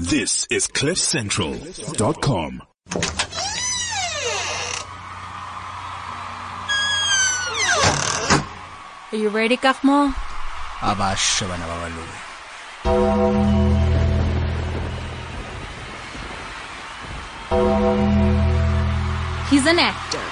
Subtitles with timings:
[0.00, 2.62] This is CliffCentral.com.
[9.12, 10.14] Are you ready, Kakmo?
[10.80, 12.16] abasha bana babalungu
[19.50, 20.26] He's an actor,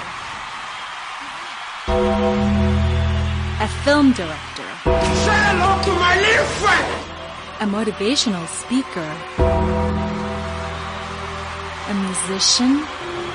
[3.59, 6.98] a film director, Say hello to my little friend.
[7.61, 9.09] A motivational speaker,
[11.89, 12.81] a musician.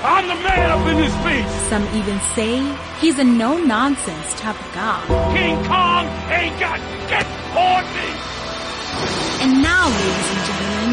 [0.03, 1.53] I'm the man up in this piece.
[1.69, 2.53] Some even say
[3.03, 5.05] he's a no-nonsense type of guy.
[5.37, 8.09] King Kong ain't got shit on me.
[9.45, 10.91] And now, ladies and gentlemen,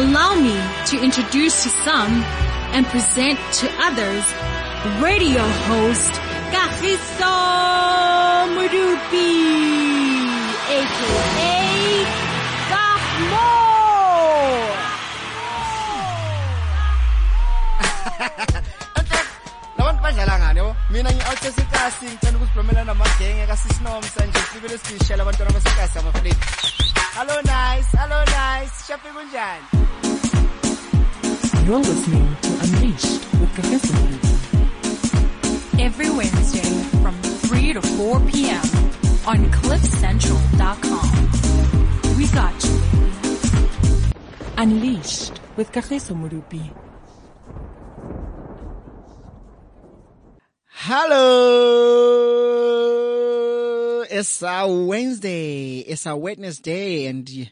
[0.00, 0.56] allow me
[0.90, 2.24] to introduce to some
[2.72, 4.24] and present to others
[5.02, 6.12] radio host
[6.52, 7.36] Kagiso
[8.56, 9.28] Modupi,
[10.72, 11.53] aka
[13.14, 13.54] Yabo oh?
[20.90, 26.36] mina ngi-out esikasi ngicela ukusibromela namagenge kasisinomsa nje sibile sibishela abantwana basekasi abafredi
[27.14, 27.96] hallo nice.
[27.96, 28.86] Hallo nice.
[28.86, 29.64] Shapi kunjani?
[31.66, 33.96] You're listening to Unleashed with Professor
[35.78, 38.62] Every Wednesday from 3 to 4 p.m.
[39.26, 41.43] on CliffCentral.com.
[44.56, 46.70] Unleashed with Kagiso Modupi.
[50.66, 51.24] Hello,
[54.10, 57.46] it's a Wednesday, it's our Wednesday, and you,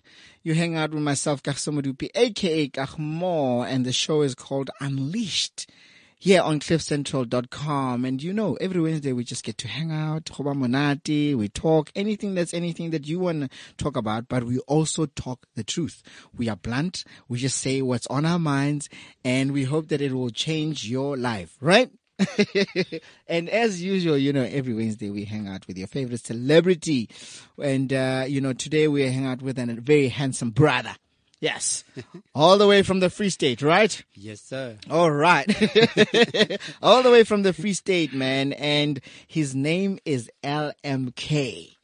[0.54, 5.66] hang out with myself, Kagiso Modupi, aka Kahmo, and the show is called Unleashed
[6.22, 8.04] here on cliffcentral.com.
[8.04, 12.36] And you know, every Wednesday we just get to hang out, Monati, we talk anything
[12.36, 16.00] that's anything that you want to talk about, but we also talk the truth.
[16.32, 18.88] We are blunt, we just say what's on our minds,
[19.24, 21.90] and we hope that it will change your life, right?
[23.26, 27.10] and as usual, you know, every Wednesday we hang out with your favorite celebrity.
[27.60, 30.94] And, uh, you know, today we hang out with a very handsome brother.
[31.42, 31.82] Yes.
[32.36, 34.00] All the way from the Free State, right?
[34.14, 34.78] Yes, sir.
[34.88, 35.44] All right.
[36.82, 38.52] All the way from the Free State, man.
[38.52, 41.74] And his name is LMK.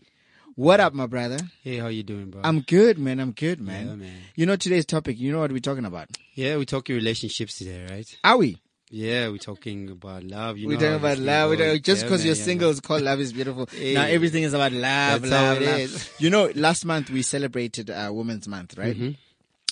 [0.54, 1.38] What up, my brother?
[1.64, 2.40] Hey, how you doing, bro?
[2.44, 3.18] I'm good, man.
[3.18, 3.86] I'm good, man.
[3.88, 4.16] Yeah, man.
[4.36, 5.18] You know today's topic.
[5.18, 6.08] You know what we're talking about?
[6.34, 8.16] yeah, we're talking relationships today, right?
[8.22, 8.60] Are we?
[8.90, 10.56] Yeah, we're talking about love.
[10.56, 11.58] You We're know talking about love.
[11.58, 12.72] Talking, just because man, you're yeah, single man.
[12.74, 13.68] is called love is beautiful.
[13.72, 13.94] Hey.
[13.94, 15.78] now everything is about love, That's how love, it love.
[15.80, 16.10] is.
[16.18, 18.96] You know, last month we celebrated uh, Women's Month, right?
[18.96, 19.10] Mm-hmm.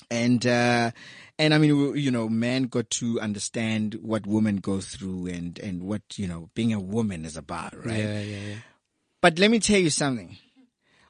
[0.09, 0.91] And uh,
[1.37, 5.83] and I mean, you know, men got to understand what women go through and and
[5.83, 7.97] what you know being a woman is about, right?
[7.97, 8.55] Yeah, yeah, yeah.
[9.21, 10.37] But let me tell you something.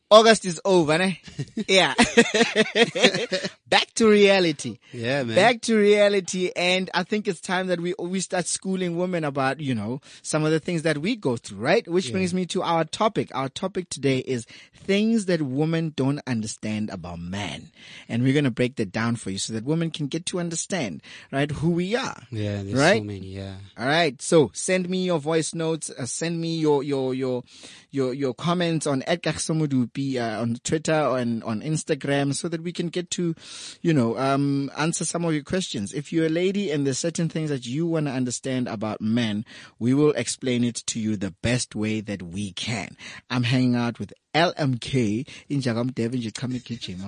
[0.09, 1.19] August is over, ne?
[1.67, 1.93] yeah.
[3.69, 4.77] Back to reality.
[4.93, 5.35] Yeah, man.
[5.35, 6.51] Back to reality.
[6.55, 10.45] And I think it's time that we, we start schooling women about, you know, some
[10.45, 11.85] of the things that we go through, right?
[11.87, 13.29] Which brings me to our topic.
[13.35, 17.71] Our topic today is things that women don't understand about men.
[18.07, 20.39] And we're going to break that down for you so that women can get to
[20.39, 21.01] understand,
[21.33, 22.21] right, who we are.
[22.31, 22.99] Yeah, Right?
[22.99, 23.27] so many.
[23.27, 23.55] Yeah.
[23.77, 24.21] All right.
[24.21, 25.89] So send me your voice notes.
[25.89, 27.43] Uh, send me your your your
[27.91, 32.71] your your comments on Edgar Somudupi uh, on Twitter and on Instagram, so that we
[32.71, 33.35] can get to,
[33.81, 35.93] you know, um, answer some of your questions.
[35.93, 39.45] If you're a lady and there's certain things that you want to understand about men,
[39.79, 42.95] we will explain it to you the best way that we can.
[43.29, 47.01] I'm hanging out with LMK in Jagam Devin Jikami Kitchen.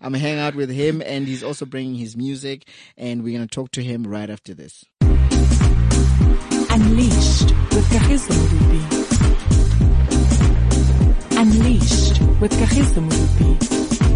[0.00, 2.66] I'm hanging out with him and he's also bringing his music
[2.96, 4.84] and we're going to talk to him right after this.
[6.70, 9.49] Unleashed with Modupi.
[11.40, 14.09] Unleashed with Kagiso Modupi.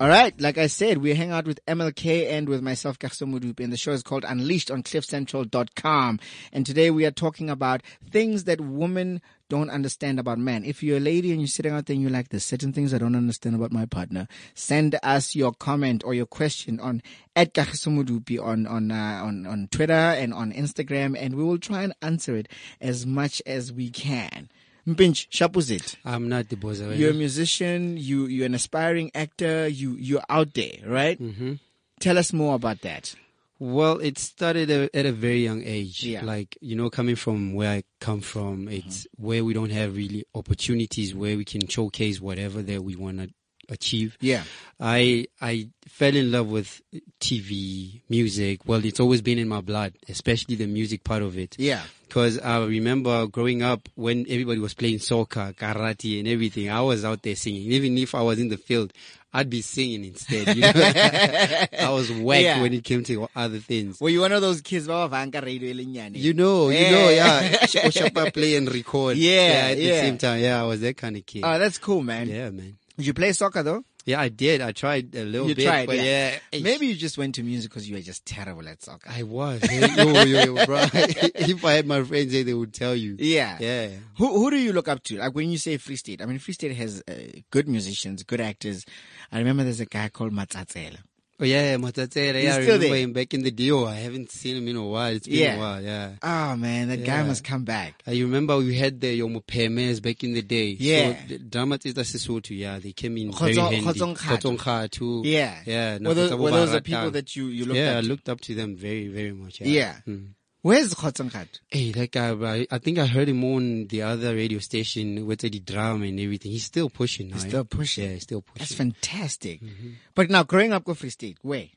[0.00, 3.62] All right, like I said, we hang out with MLK and with myself, Kagiso Modupi,
[3.62, 6.18] and the show is called Unleashed on cliffcentral.com.
[6.54, 10.64] And today we are talking about things that women don't understand about men.
[10.64, 12.94] If you're a lady and you're sitting out there and you're like, there's certain things
[12.94, 17.02] I don't understand about my partner, send us your comment or your question on
[17.36, 21.58] at Kagiso Modupi on, on, uh, on, on Twitter and on Instagram, and we will
[21.58, 22.48] try and answer it
[22.80, 24.48] as much as we can.
[24.94, 25.96] Mpinch, shapuzit.
[26.04, 26.80] I'm not the boss.
[26.80, 27.96] You're a musician.
[27.96, 29.68] You you're an aspiring actor.
[29.68, 31.20] You you're out there, right?
[31.20, 31.54] Mm-hmm.
[32.00, 33.14] Tell us more about that.
[33.60, 36.02] Well, it started a, at a very young age.
[36.02, 36.24] Yeah.
[36.24, 40.24] Like, you know, coming from where I come from, it's where we don't have really
[40.34, 43.28] opportunities where we can showcase whatever that we want to
[43.70, 44.16] achieve.
[44.20, 44.42] Yeah.
[44.78, 46.80] I I fell in love with
[47.20, 48.60] TV, music.
[48.66, 51.56] Well, it's always been in my blood, especially the music part of it.
[51.58, 51.82] Yeah.
[52.08, 56.68] Because I remember growing up when everybody was playing soccer, karate, and everything.
[56.70, 57.70] I was out there singing.
[57.70, 58.92] Even if I was in the field,
[59.32, 60.56] I'd be singing instead.
[60.56, 60.72] You know?
[60.74, 62.62] I was whack Yeah.
[62.62, 64.00] when it came to other things.
[64.00, 64.88] Were you one of those kids?
[64.88, 66.16] Baba vanka radio elinyane?
[66.16, 67.64] You know, you know, yeah.
[67.66, 69.16] Sh- Shapa play and record.
[69.16, 69.30] Yeah,
[69.68, 70.40] yeah at the same time.
[70.40, 71.42] Yeah, I was that kind of kid.
[71.44, 72.28] Oh, that's cool, man.
[72.28, 72.76] yeah, man.
[73.00, 73.82] Did you play soccer though?
[74.06, 74.60] Yeah, I did.
[74.60, 76.38] I tried a little You bit, tried, but yeah.
[76.52, 76.60] yeah.
[76.62, 79.10] Maybe you just went to music because you were just terrible at soccer.
[79.10, 79.62] I was.
[79.70, 80.78] yo, yo, yo, bro.
[80.92, 83.16] if I had my friends here, they would tell you.
[83.18, 83.56] Yeah.
[83.60, 83.88] Yeah.
[84.18, 85.18] Who who do you look up to?
[85.18, 87.12] Like when you say Free State, I mean Free State has uh,
[87.50, 88.84] good musicians, good actors.
[89.32, 90.98] I remember there's a guy called Matsatsela.
[91.40, 92.42] Oh yeah, Matatere.
[92.42, 92.96] Yeah, I still remember there?
[92.96, 93.70] him back in the day.
[93.70, 95.12] Oh, I haven't seen him in a while.
[95.14, 95.56] It's been Yeah.
[95.56, 95.82] a while.
[95.82, 96.10] Yeah.
[96.22, 98.02] Oh man, that guy must come back.
[98.06, 100.76] I remember we had the Yomo Pemes back in the day.
[100.78, 101.14] Yeah.
[101.28, 103.80] So, the Dramatista Sesotho, yeah, they came in very handy.
[103.80, 104.38] Kgotsong Kgatho.
[104.38, 105.22] Kgotsong Kgatho.
[105.24, 105.54] Yeah.
[105.64, 105.98] Yeah.
[105.98, 108.08] Were those, were those the people that you, you looked Yeah, up to?
[108.08, 109.60] looked up to them very, very much.
[109.62, 109.66] Yeah.
[109.68, 109.94] Yeah.
[110.06, 110.28] Mm.
[110.62, 111.60] Where's Khotsong Khat?
[111.70, 115.24] Hey, that uh, guy, I- I think I heard him on the other radio station
[115.26, 116.52] with the drum and everything.
[116.52, 117.30] He's still pushing.
[117.30, 117.48] He's yeah.
[117.48, 118.04] still pushing.
[118.04, 118.58] Yeah, he's still pushing.
[118.58, 119.62] That's fantastic.
[119.62, 119.88] Mm-hmm.
[120.14, 121.68] But now growing up go Free State, where?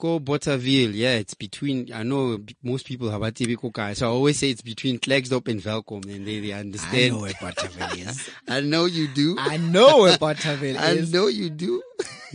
[0.00, 4.10] Go Bothaville, yeah, it's between, I know most people have a TV guy, so I
[4.10, 7.14] always say it's between Klerksdorp and Welkom, and they, they I understand.
[7.14, 8.30] know where Bothaville is.
[8.48, 9.36] I know you do.
[9.38, 11.12] I know where Bothaville is.
[11.12, 11.82] I know you do.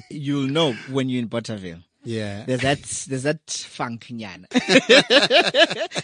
[0.09, 1.83] You'll know when you're in Bothaville.
[2.04, 2.44] Yeah.
[2.46, 4.46] There's that, there's that funk nyana.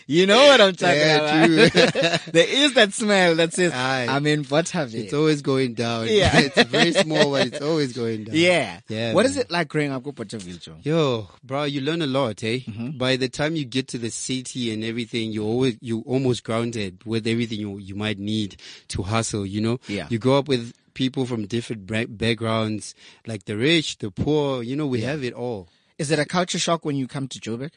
[0.07, 2.21] you know what I'm talking Yeah, about.
[2.33, 4.07] there is that smell that says, Aye.
[4.09, 4.93] I'm in Bothaville.
[4.95, 6.07] It's always going down.
[6.07, 6.31] Yeah.
[6.39, 8.35] it's very small, but it's always going down.
[8.35, 8.79] yeah.
[8.87, 9.45] Yeah, What is man.
[9.45, 10.75] it like growing up with Bothaville, Joe?
[10.83, 12.59] Yo, bro, you learn a lot, eh?
[12.59, 12.97] Mm-hmm.
[12.97, 17.03] By the time you get to the city and everything, you always, you almost grounded
[17.05, 18.57] with everything you, you might need
[18.89, 19.79] to hustle, you know?
[19.87, 20.07] Yeah.
[20.09, 21.85] You grow up with people from different
[22.17, 25.67] backgrounds, like the rich, the poor, you know, we have it all.
[25.99, 27.71] Is it a culture shock when you come to Joburg?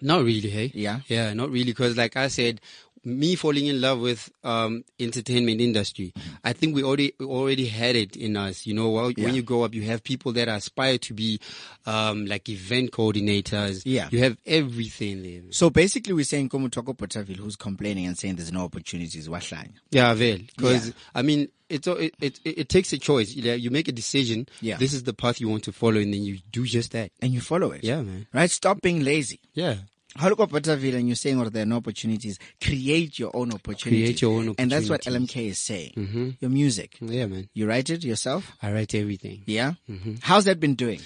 [0.00, 0.70] Not really, hey?
[0.74, 1.00] Yeah.
[1.08, 1.74] Yeah, not really.
[1.74, 2.60] Cause like I said,
[3.04, 6.12] me falling in love with, um, entertainment industry,
[6.42, 8.66] I think we already, already had it in us.
[8.66, 9.24] You know, well, Yeah.
[9.24, 11.38] when you grow up, you have people that aspire to be,
[11.86, 13.82] um, like event coordinators.
[13.84, 14.08] Yeah.
[14.10, 15.42] You have everything there.
[15.50, 19.28] So basically we're saying Komutoko Bothaville who's complaining and saying there's no opportunities.
[19.28, 19.72] Wahlanya.
[19.90, 20.92] Yeah, well, because Yeah.
[21.14, 23.34] I mean, it's it, it it takes a choice.
[23.34, 24.46] You You make a decision.
[24.60, 24.76] Yeah.
[24.76, 27.10] This is the path you want to follow, and then you do just that.
[27.22, 27.82] And you follow it.
[27.82, 28.26] Yeah, man.
[28.32, 28.50] Right?
[28.50, 29.40] Stop being lazy.
[29.54, 29.76] Yeah.
[30.16, 32.38] How look Bothaville and you're saying, or there are no opportunities.
[32.62, 34.02] Create your own opportunity.
[34.04, 34.62] Create your own opportunities.
[34.62, 35.02] And that's what.
[35.02, 35.92] LMK is saying.
[35.96, 36.30] Mm-hmm.
[36.40, 36.96] Your music.
[37.00, 37.48] Yeah, man.
[37.52, 38.52] You write it yourself?
[38.62, 39.42] I write everything.
[39.46, 39.72] Yeah?
[39.90, 40.14] Mm-hmm.
[40.22, 41.00] How's that been doing?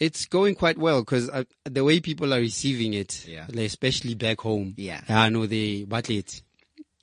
[0.00, 1.30] It's going quite well because
[1.64, 3.46] the way people are receiving it, Yeah.
[3.56, 4.74] especially back home.
[4.76, 5.00] Yeah.
[5.08, 6.42] I know they battle it.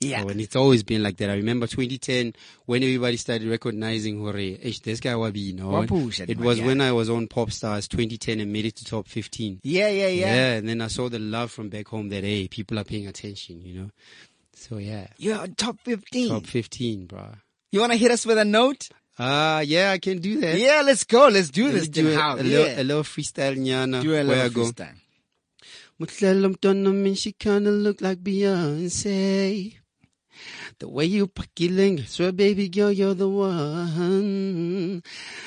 [0.00, 0.22] Yeah.
[0.22, 1.28] So, and it's always been like that.
[1.28, 2.32] I remember 2010
[2.64, 5.82] when everybody started recognizing Hore, this guy Wabi, no.
[5.82, 6.66] It was yeah.
[6.66, 9.60] when I was on Pop Stars 2010 and made it to top 15.
[9.62, 10.34] Yeah, yeah, yeah.
[10.34, 13.08] Yeah, and then I saw the love from back home that hey, people are paying
[13.08, 13.90] attention, you know.
[14.54, 16.28] So yeah, You're on top 15.
[16.30, 17.28] top 15, bro.
[17.70, 18.88] You want to hit us with a note?
[19.18, 20.58] Ah, yeah, I can do that.
[20.58, 21.28] Yeah, let's go.
[21.28, 21.88] Let's do Let this.
[21.88, 22.80] do a, a little, yeah.
[22.80, 24.00] a little freestyle, nyana.
[24.00, 24.96] do a little freestyle.
[26.00, 29.79] Mntwana min she kinda look like Beyonce.
[30.78, 35.02] The way you pakilling, swear baby girl, you're the one.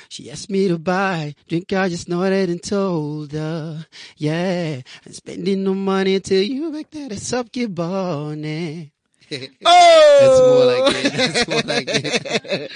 [0.09, 3.85] She asked me to buy drink, I just nodded and told her,
[4.17, 8.89] yeah, I'm spending no money till you back that it's up your bonnet.
[9.65, 10.19] Oh!
[10.21, 11.13] That's more like it.
[11.33, 12.71] That's more like it.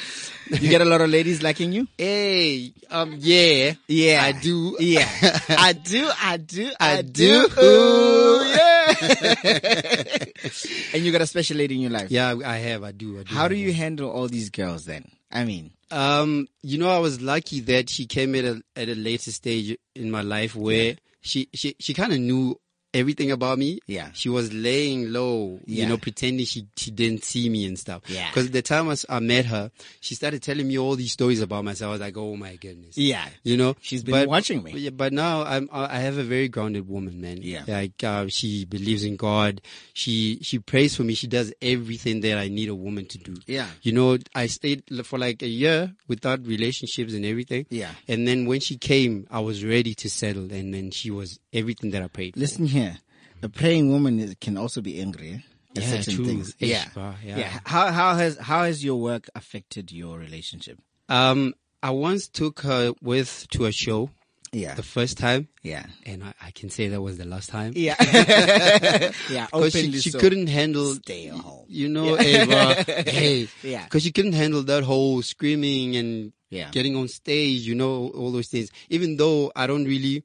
[0.64, 1.88] you get a lot of ladies liking you?
[1.98, 4.21] Hey, um, yeah, Yeah.
[4.24, 4.76] I do.
[4.80, 5.07] Yeah.
[5.50, 7.47] I do, I do, I, I do.
[7.47, 7.62] do.
[7.62, 8.87] Ooh, yeah.
[10.94, 12.09] and you got a special lady in your life.
[12.11, 12.83] Yeah, I have.
[12.83, 13.19] I do.
[13.19, 13.33] I do.
[13.33, 13.75] How do you one.
[13.75, 15.11] handle all these girls then?
[15.31, 18.95] I mean, Um, you know, I was lucky that she came at a at a
[18.95, 22.59] later stage in my life where she she she kind of knew
[22.97, 23.80] everything about me.
[23.87, 24.09] Yeah.
[24.13, 25.83] She was laying low, Yeah.
[25.83, 28.01] you know, pretending she she didn't see me and stuff.
[28.07, 28.27] Yeah.
[28.30, 31.89] Because the time i met her, she started telling me all these stories about myself.
[31.89, 32.97] I was like, oh my goodness.
[32.97, 33.25] yeah.
[33.44, 34.71] You know, She's been watching me.
[34.73, 37.39] Yeah, but now I'm I have a very grounded woman, man.
[37.42, 37.63] Yeah.
[37.68, 39.61] like uh, she believes in God.
[39.94, 41.13] She she prays for me.
[41.13, 43.35] She does everything that I need a woman to do.
[43.47, 43.68] Yeah.
[43.81, 47.66] you know, I stayed for like a year without relationships and everything.
[47.69, 47.92] Yeah.
[48.07, 51.92] and then when she came, I was ready to settle, and then she was everything
[51.92, 52.33] that I prayed.
[52.33, 52.39] for.
[52.39, 52.87] Listen here.
[53.44, 55.44] A praying woman is, can also be angry
[55.76, 56.26] at Yeah, certain true.
[56.26, 56.56] things.
[56.60, 56.86] Yeah.
[56.96, 57.14] yeah.
[57.38, 57.60] yeah.
[57.66, 60.80] How, how has, how has your work affected your relationship?
[61.10, 61.54] Um,
[61.84, 64.10] I once took her with to a show.
[64.54, 64.76] Yeah.
[64.76, 65.86] the first time, Yeah.
[66.06, 67.74] and I, I can say that was the last time.
[67.76, 67.96] Yeah.
[69.30, 69.48] yeah.
[69.52, 70.20] Because she, she so.
[70.20, 71.66] couldn't handle, Stay at home.
[71.68, 72.74] you know, hey, bro,
[73.12, 73.84] hey, Yeah.
[73.84, 76.70] because she couldn't handle that whole screaming and Yeah.
[76.72, 78.72] getting on stage, you know, all those things.
[78.90, 80.24] Even though I don't really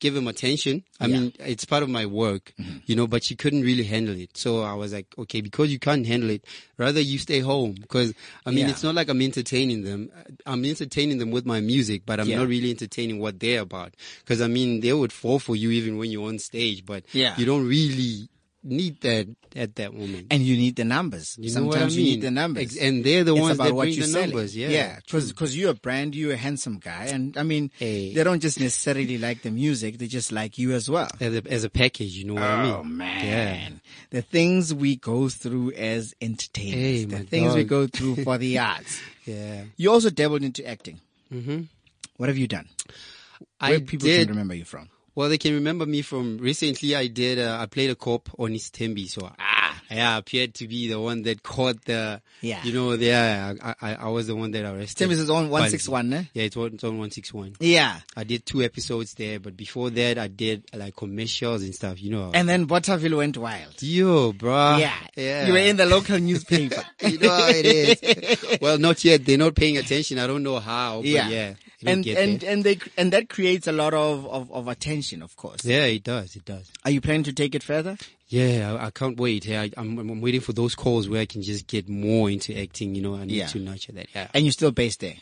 [0.00, 1.16] give him attention, I Yeah.
[1.16, 1.22] Mm-hmm.
[1.22, 2.52] mean, it's part of my work,
[2.86, 4.36] you know, but she couldn't really handle it.
[4.36, 6.44] So I was like, okay, because you can't handle it,
[6.78, 7.74] rather you stay home.
[7.80, 8.12] Because
[8.46, 8.70] I mean, Yeah.
[8.70, 10.10] it's not like I'm entertaining them.
[10.46, 12.38] I'm entertaining them with my music, but I'm Yeah.
[12.38, 13.94] not really entertaining what they're about.
[14.24, 17.34] Because I mean, they would fall for you even when you're on stage, but Yeah.
[17.38, 18.28] you don't really
[18.62, 19.26] need that
[19.56, 20.26] at that moment.
[20.30, 21.36] And you need the numbers.
[21.38, 22.64] You Sometimes I you need the numbers.
[22.64, 24.30] Ex- and they're the it's ones about that what bring the selling.
[24.30, 24.56] numbers.
[24.56, 24.98] Yeah, yeah.
[25.10, 28.12] Because you're a brand, you're a handsome guy, and I mean, Hey.
[28.12, 31.08] they don't just necessarily like the music; they just like you as well.
[31.20, 32.74] as a, as a package, you know what I mean?
[32.74, 33.68] Oh man, Yeah.
[34.10, 38.58] the things we go through as entertainers, Hey, the things we go through for the
[38.70, 39.00] arts.
[39.24, 39.64] Yeah.
[39.76, 41.00] You also dabbled into acting.
[41.32, 41.62] Mm-hmm.
[42.16, 42.68] What have you done?
[43.58, 44.20] I Where people did.
[44.26, 44.88] can remember you from?
[45.20, 46.96] Well, they can remember me from recently.
[46.96, 47.38] I did.
[47.38, 50.88] Uh, I played a cop on East Tembi, so ah, yeah, I appeared to be
[50.88, 52.22] the one that caught the.
[52.40, 52.64] Yeah.
[52.64, 54.96] You know, yeah, I, I, I was the one that arrested.
[54.96, 56.24] Tim is on one six one, eh?
[56.32, 57.54] Yeah, it's on, it's on one six one.
[57.60, 58.00] Yeah.
[58.16, 62.00] I did two episodes there, but before that, I did like commercials and stuff.
[62.00, 62.30] You know.
[62.32, 63.74] And then Bothaville went wild.
[63.82, 64.80] Yo, bruh.
[64.80, 64.94] yeah.
[65.16, 65.46] Yeah.
[65.46, 66.82] You were in the local newspaper.
[67.06, 68.58] you know how it is.
[68.62, 69.26] well, not yet.
[69.26, 70.18] They're not paying attention.
[70.18, 71.00] I don't know how.
[71.00, 71.28] But yeah.
[71.28, 71.54] yeah.
[71.84, 72.50] And and there.
[72.52, 75.64] and they and that creates a lot of, of, of attention, of course.
[75.64, 76.36] yeah, it does.
[76.36, 76.70] It does.
[76.84, 77.96] Are you planning to take it further?
[78.28, 79.46] Yeah, I, I can't wait.
[79.46, 82.56] Yeah, I, I'm, I'm waiting for those calls where I can just get more into
[82.58, 82.94] acting.
[82.94, 83.46] You know, I need Yeah.
[83.48, 84.06] to nurture that.
[84.14, 84.28] Yeah.
[84.34, 85.14] And you're still based there.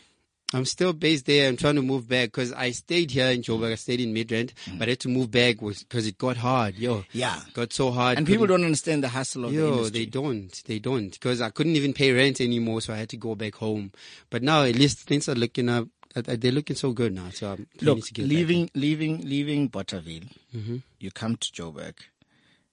[0.55, 1.47] I'm still based there.
[1.47, 3.71] I'm trying to move back because I stayed here in Joburg.
[3.73, 6.77] I stayed in Midrand, but I had to move back because it got hard.
[6.77, 7.05] Yo, Mm.
[7.13, 7.39] Yeah.
[7.53, 8.17] got so hard.
[8.17, 9.99] And people don't understand the hustle of the Yo, industry.
[10.01, 10.63] they don't.
[10.65, 11.11] They don't.
[11.11, 13.93] Because I couldn't even pay rent anymore, so I had to go back home.
[14.31, 15.87] But now at least things are looking up.
[16.15, 17.31] They're looking so good now.
[17.31, 18.31] So I'm Look, to get back.
[18.31, 20.77] leaving, leaving, leaving Bothaville, Mm-hmm.
[20.99, 21.95] you come to Joburg.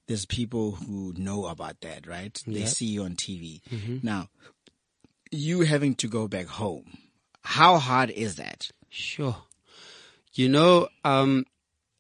[0.08, 2.39] There's people who know about that, right?
[2.48, 2.65] They Yeah.
[2.68, 3.62] see you on TV.
[3.72, 3.98] Mm-hmm.
[4.04, 4.30] Now,
[5.32, 6.98] you having to go back home,
[7.44, 8.70] how hard is that?
[8.89, 9.36] Sure.
[10.34, 11.46] You know, um,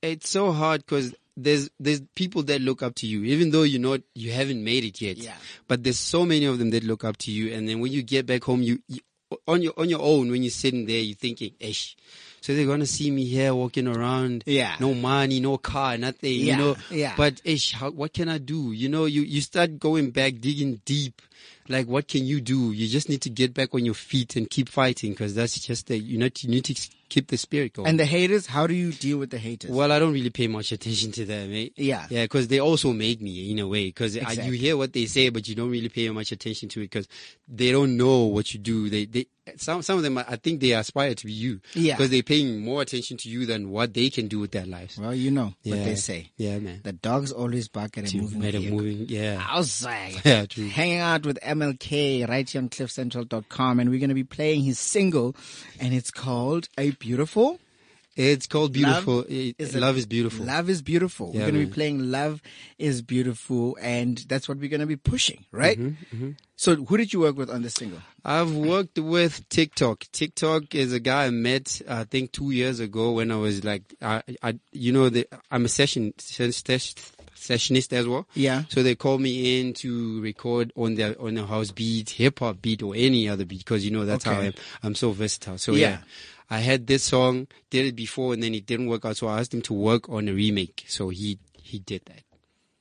[0.01, 3.79] it's so hard because there's there's people that look up to you, even though you
[3.79, 5.17] know you haven't made it yet.
[5.17, 5.35] Yeah.
[5.67, 8.03] But there's so many of them that look up to you, and then when you
[8.03, 8.99] get back home, you, you
[9.47, 11.95] on your on your own when you're sitting there, you're thinking, "Ish."
[12.41, 14.75] So they're gonna see me here walking around, Yeah.
[14.79, 16.77] no money, no car, nothing, Yeah, you know.
[16.91, 17.15] yeah.
[17.17, 18.71] But ish, how, what can I do?
[18.71, 21.21] You know, you you start going back, digging deep.
[21.67, 22.71] Like, what can you do?
[22.71, 25.87] You just need to get back on your feet and keep fighting because that's just
[25.87, 26.75] the you know you need to
[27.09, 27.87] keep the spirit going.
[27.87, 29.71] And the haters, how do you deal with the haters?
[29.71, 31.69] Well, I don't really pay much attention to them, eh?
[31.75, 32.07] Yeah.
[32.09, 33.87] Yeah, because they also make me in a way.
[33.87, 34.45] Because Exactly.
[34.45, 37.07] you hear what they say, but you don't really pay much attention to it because
[37.47, 38.89] they don't know what you do.
[38.89, 41.61] They, they, some, some of them, I think they aspire to be you.
[41.73, 41.95] Yeah.
[41.95, 44.97] Because they're paying more attention to you than what they can do with their lives.
[44.97, 46.31] well, you know what they say.
[46.37, 46.81] Yeah, man.
[46.83, 49.43] The dogs always bark at a moving make a moving, yeah.
[49.47, 50.15] outside.
[50.25, 50.67] Yeah, true.
[50.67, 54.79] Hanging out with MLK right here on cliffcentral.com and we're going to be playing his
[54.79, 55.35] single
[55.79, 57.59] and it's called A Beautiful.
[58.17, 59.17] It's called beautiful.
[59.17, 60.45] Love is love is beautiful.
[60.45, 61.31] Love is beautiful.
[61.33, 62.41] Yeah, we're going to be playing Love
[62.79, 65.77] is Beautiful and that's what we're going to be pushing, right?
[65.77, 67.99] Mm-hmm, So who did you work with on this single?
[68.23, 70.05] I've worked with TikTok.
[70.13, 73.83] TikTok is a guy I met, I think, two years ago when I was like,
[74.01, 78.27] I, I you know, the, I'm a session, ses- ses- sessionist as well.
[78.33, 78.63] Yeah.
[78.69, 82.61] So they call me in to record on their on a house beat, hip hop
[82.61, 84.53] beat, or any other beat because you know that's how I am.
[84.83, 85.57] I'm so versatile.
[85.57, 85.89] So Yeah.
[85.89, 85.97] yeah.
[86.49, 89.17] I had this song, did it before, and then it didn't work out.
[89.17, 90.85] So I asked him to work on a remake.
[90.87, 92.21] So he he did that.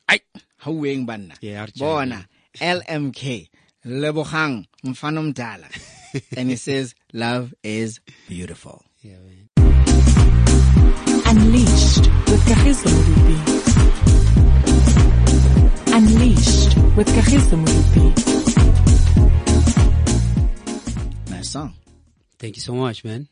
[0.08, 0.20] Ay,
[0.62, 1.34] hauweng banna.
[1.40, 1.78] Yeah, Arjun.
[1.78, 2.28] Bona,
[2.60, 3.48] LMK,
[3.86, 5.64] Lebogang, Mfano Mdala.
[6.36, 8.84] and he says, love is beautiful.
[9.00, 9.48] Yeah, man.
[11.26, 14.03] Unleashed with Kagiso Moruti.
[15.96, 18.06] Unleashed with Kagiso Moruti.
[21.30, 21.72] Nice song.
[22.40, 23.28] Thank you so much, man.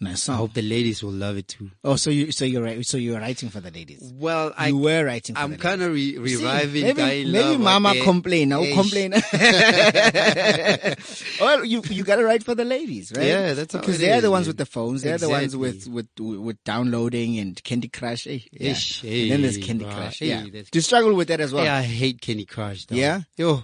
[0.00, 1.70] Nice I hope the ladies will love it too.
[1.84, 2.84] Oh, so you, so you're right.
[2.84, 4.12] So you're writing for the ladies.
[4.14, 6.38] Well, I you were writing for I'm kind of re- ladies.
[6.40, 8.02] See, reviving maybe, maybe Love mama again.
[8.02, 8.48] complain.
[8.48, 8.74] Now Eish.
[8.74, 9.12] complain.
[11.40, 13.26] well, you, you gotta write for the ladies, right?
[13.26, 14.50] Yeah, that's Because they're is, the ones man.
[14.50, 15.02] with the phones.
[15.02, 18.26] They're the ones with, with, with downloading and Candy Crush.
[18.26, 18.40] Eh?
[18.50, 18.72] Yeah.
[18.72, 20.18] Ish, and then there's Candy bruh, Crush.
[20.18, 20.42] hey, Yeah.
[20.44, 21.64] that's- Do you struggle with that as well?
[21.64, 22.86] Yeah, I hate Candy Crush.
[22.86, 22.96] Though.
[22.96, 23.20] Yeah?
[23.36, 23.62] Yo,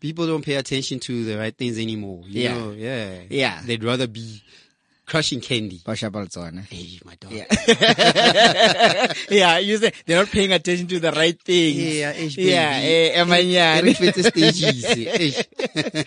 [0.00, 2.24] people don't pay attention to the right things anymore.
[2.26, 2.58] You Yeah.
[2.58, 2.72] Know?
[2.72, 3.20] Yeah.
[3.30, 3.60] Yeah.
[3.64, 4.42] They'd rather be
[5.12, 5.78] crushing Candy.
[6.70, 7.32] Hey, my dog.
[9.30, 11.76] yeah, you say they're not paying attention to the right things.
[11.76, 13.88] Yeah, yeah, eh, Emanyane.
[13.88, 15.44] If it's a stages,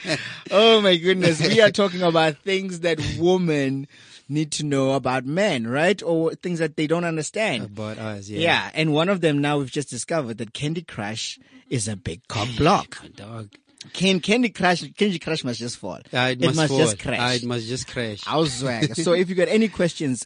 [0.09, 0.15] eh,
[0.51, 1.39] oh my goodness.
[1.39, 3.87] We are talking about things that women
[4.27, 6.01] need to know about men, right?
[6.01, 7.65] Or things that they don't understand.
[7.65, 8.39] about us, yeah.
[8.39, 8.71] Yeah.
[8.73, 11.37] And one of them now we've just discovered that Candy Crush
[11.69, 12.97] is a big cock block.
[13.03, 13.49] My dog.
[13.93, 15.99] Can Candy Crush, Candy Crush must just fall.
[16.11, 16.77] Ah, it, must, fall.
[16.77, 17.19] just crash.
[17.19, 18.21] Ah, it must just crash.
[18.25, 18.95] I'll swag.
[18.95, 20.25] so if you got any questions,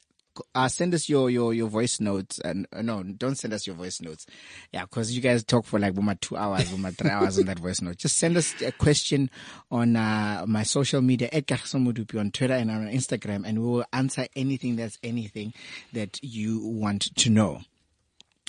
[0.56, 3.76] uh, send us your, your, your voice notes and uh, no, don't send us your
[3.76, 4.26] voice notes.
[4.72, 7.60] Yeah, cause you guys talk for like uma two hours, uma three hours on that
[7.60, 7.98] voice note.
[7.98, 9.30] Just send us a question
[9.72, 13.68] on, uh, my social media at Kagiso Modupi on Twitter and on Instagram and we
[13.68, 15.54] will answer anything that's anything
[15.94, 17.62] that you want to know.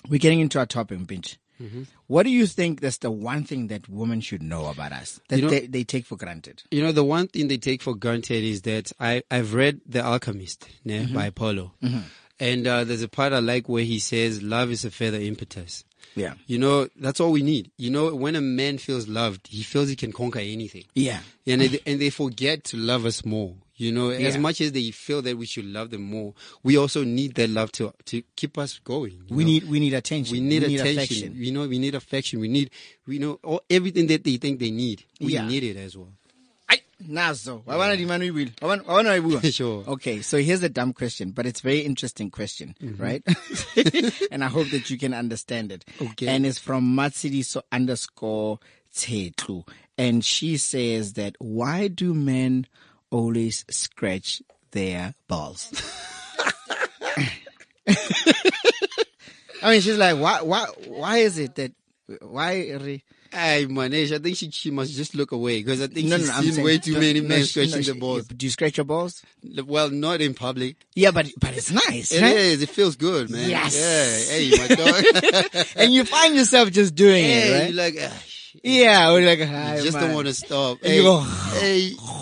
[0.08, 1.36] We're getting into our topic, Binch.
[1.60, 1.82] Mm-hmm.
[2.06, 5.36] What do you think that's the one thing that women should know about us that
[5.38, 6.62] You know- they, they take for granted?
[6.70, 10.02] You know, the one thing they take for granted is that I, I've read The
[10.02, 11.14] Alchemist ne, Mm-hmm.
[11.14, 11.72] by Paulo.
[12.38, 15.84] And uh, there's a part I like where he says, love is a feather impetus.
[16.16, 16.34] Yeah.
[16.46, 17.70] You know, that's all we need.
[17.76, 20.84] You know, when a man feels loved, he feels he can conquer anything.
[20.94, 21.20] Yeah.
[21.46, 23.54] And they, and they forget to love us more.
[23.80, 27.02] You know, as much as they feel that we should love them more, we also
[27.02, 29.24] need that love to to keep us going.
[29.30, 29.50] We know?
[29.50, 30.34] need, we need attention.
[30.34, 30.98] we need attention.
[30.98, 31.34] affection.
[31.34, 32.40] You know, we need affection.
[32.40, 32.70] We need,
[33.06, 35.04] we know all, everything that they think they need.
[35.18, 35.48] We Yeah.
[35.48, 36.12] need it as well.
[36.68, 37.62] Ai, nazo.
[37.64, 38.52] Wa bona dimane o buile?
[38.60, 39.40] Wa bona- wa bona wa e bua?
[39.50, 39.84] Sure.
[39.88, 43.02] Okay, so here's a dumb question, but it's a very interesting question, mm-hmm.
[43.02, 43.22] right?
[44.30, 45.86] and I hope that you can understand it.
[46.02, 46.28] Okay.
[46.28, 48.58] And it's from Matsidiso underscore
[48.94, 49.66] Tsetlu.
[49.96, 52.66] And she says that why do men
[53.10, 55.70] always scratch their balls?
[59.62, 61.72] I mean, she's like, why, why, why is it that,
[62.22, 63.02] why, re-
[63.32, 66.26] Hey, Manesh, I think she, she must just look away because I think no, she's
[66.26, 68.26] no, I'm seen saying, way too many men no, scratching she- the balls.
[68.26, 69.22] Do you scratch your balls?
[69.64, 70.74] Well, not in public.
[70.96, 72.34] Yeah, but but it's nice, It right?
[72.34, 72.60] is.
[72.62, 73.48] It feels good, man.
[73.48, 73.76] Yes.
[73.76, 74.34] Yeah.
[74.34, 75.66] Hey, my dog.
[75.76, 77.72] And you find yourself just doing hey, it, right?
[77.72, 78.22] you're like, ah,
[78.64, 80.78] yeah, we're like, "Hi, You just man." don't want to stop.
[80.82, 80.92] And
[81.60, 81.92] Hey,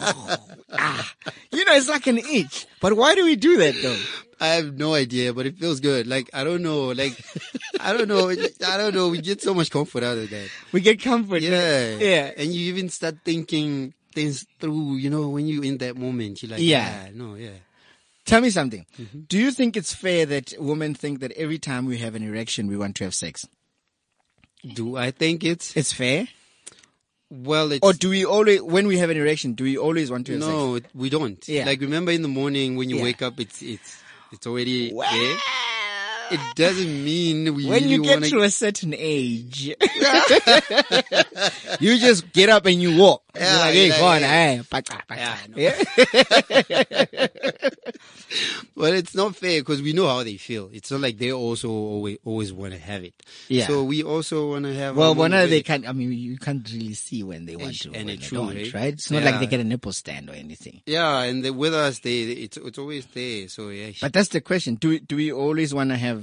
[0.00, 0.36] you.
[1.50, 2.66] You know, it's like an itch.
[2.80, 3.98] But why do we do that though?
[4.40, 6.06] I have no idea, but it feels good.
[6.06, 6.88] Like I don't know.
[6.92, 7.18] Like
[7.80, 8.28] I don't know.
[8.30, 9.08] I don't know.
[9.08, 10.48] We get so much comfort out of that.
[10.72, 11.42] We get comfort.
[11.42, 12.30] Yeah, Yeah.
[12.36, 14.96] And you even start thinking things through.
[14.96, 17.04] You know, when you in that moment, you're like, Yeah.
[17.06, 17.56] yeah, no, yeah.
[18.26, 18.84] Tell me something.
[19.00, 19.20] Mm-hmm.
[19.26, 22.68] Do you think it's fair that women think that every time we have an erection,
[22.68, 23.46] we want to have sex?
[24.74, 26.28] Do I think it's It's fair?
[27.30, 27.72] Well?
[27.72, 30.32] It's Or do we always, when we have an erection, do we always want to
[30.32, 31.46] have no, it- we don't.
[31.48, 31.64] Yeah.
[31.66, 33.02] Like remember in the morning when you Yeah.
[33.04, 33.96] wake up, it's it's
[34.32, 35.36] it's already Well, there.
[36.30, 39.66] It doesn't mean we when really you get wanna, to a certain age,
[41.80, 43.22] you just get up and you walk.
[43.34, 44.62] Yeah, You're like, hey, yeah, on, yeah.
[44.68, 45.36] pacha, pacha.
[45.54, 45.74] Yeah,
[47.20, 47.28] I
[48.74, 50.70] Well, it's not fair because we know how they feel.
[50.72, 53.14] It's not like they also always always want to have it.
[53.48, 53.66] Yeah.
[53.66, 54.96] So we also want to have.
[54.96, 57.88] Well, when moment they can't, I mean, you can't really see when they want to,
[57.88, 58.74] and when it's they true, don't, right?
[58.74, 58.92] right?
[58.92, 60.82] It's not like they get a nipple stand or anything.
[60.86, 63.48] Yeah, and the, with us, they it's it's always there.
[63.48, 63.92] So yeah.
[64.00, 64.76] But that's the question.
[64.76, 66.17] Do do we always want to have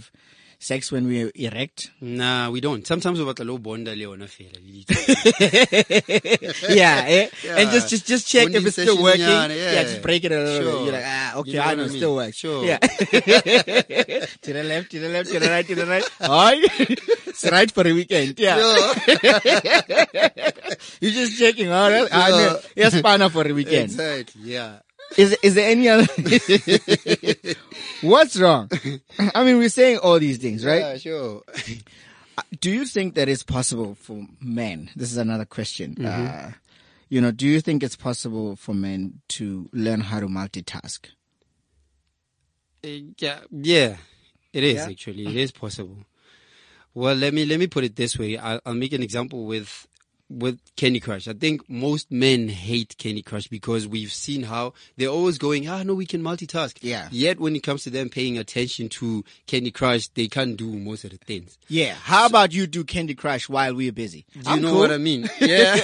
[0.57, 1.91] sex when we're erect?
[2.01, 2.87] Nah, we don't.
[2.87, 4.57] Sometimes we batla lo bonda le ona fela.
[6.69, 7.29] yeah, eh?
[7.43, 7.57] Yeah.
[7.57, 9.21] And just, just, just check Bonding if it's still working.
[9.21, 9.83] yeah, Yeah, yeah.
[9.83, 10.71] just break it a little Sure.
[10.71, 10.83] bit.
[10.85, 12.37] You're like, ah, okay, You know I know, it still works.
[12.37, 12.65] Sure.
[12.65, 12.77] Yeah.
[12.79, 16.03] to the left, to the left, to the right, to the right.
[16.21, 16.53] Hi.
[17.27, 18.39] it's right for a weekend.
[18.39, 18.57] Yeah.
[21.01, 21.91] You're just checking out.
[21.91, 22.59] Oh, I know.
[22.75, 23.91] Yes, spanner for a weekend.
[23.91, 24.41] exactly.
[24.43, 24.79] Yeah.
[25.17, 26.05] Is is there any other?
[28.01, 28.69] What's wrong?
[29.33, 30.79] I mean, we're saying all these things, right?
[30.81, 31.41] Yeah, sure.
[32.59, 34.89] Do you think that it's possible for men?
[34.95, 35.95] This is another question.
[35.95, 36.47] Mm-hmm.
[36.47, 36.51] Uh,
[37.07, 41.05] you know, do you think it's possible for men to learn how to multitask?
[42.83, 42.87] Uh,
[43.17, 43.97] yeah, yeah,
[44.53, 44.87] it is Yeah?
[44.89, 45.25] actually.
[45.27, 45.97] It is possible.
[46.93, 48.37] Well, let me let me put it this way.
[48.37, 49.87] I'll, I'll make an example with
[50.29, 51.27] with Candy Crush.
[51.27, 55.83] I think most men hate Candy Crush because we've seen how they're always going, ah,
[55.83, 56.77] no, we can multitask.
[56.81, 57.07] Yeah.
[57.11, 61.03] Yet when it comes to them paying attention to Candy Crush, they can't do most
[61.03, 61.57] of the things.
[61.67, 61.93] Yeah.
[61.93, 64.25] How about you do Candy Crush while we're busy?
[64.33, 65.29] Do you know what I mean?
[65.39, 65.75] Yeah.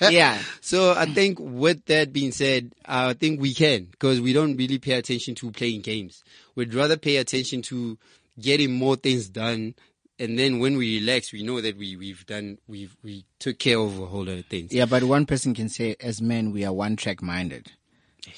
[0.10, 0.38] yeah.
[0.60, 4.78] So I think with that being said, I think we can because we don't really
[4.78, 6.24] pay attention to playing games.
[6.54, 7.98] We'd rather pay attention to
[8.40, 9.74] getting more things done.
[10.20, 13.78] And then when we relax, we know that we, we've done, we've, we took care
[13.78, 14.70] of a whole lot of things.
[14.70, 17.72] Yeah, but one person can say, as men, we are one track minded.